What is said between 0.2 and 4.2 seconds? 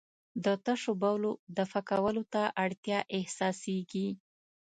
د تشو بولو دفع کولو ته اړتیا احساسېږي.